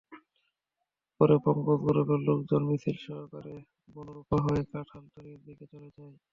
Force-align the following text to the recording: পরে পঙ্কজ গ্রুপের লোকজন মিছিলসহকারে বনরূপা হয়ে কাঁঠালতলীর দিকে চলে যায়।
পরে 1.19 1.35
পঙ্কজ 1.45 1.79
গ্রুপের 1.83 2.19
লোকজন 2.27 2.61
মিছিলসহকারে 2.69 3.55
বনরূপা 3.95 4.37
হয়ে 4.45 4.61
কাঁঠালতলীর 4.71 5.39
দিকে 5.47 5.65
চলে 5.71 5.89
যায়। 5.89 6.15